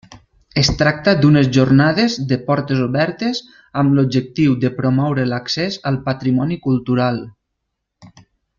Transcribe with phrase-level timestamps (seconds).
[0.59, 3.41] Es tracta d'unes jornades de portes obertes
[3.83, 7.21] amb l'objectiu de promoure l'accés al patrimoni cultural.